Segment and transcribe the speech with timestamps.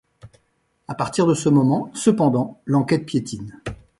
[0.87, 3.61] À partir de ce moment, cependant, l'enquête piétine.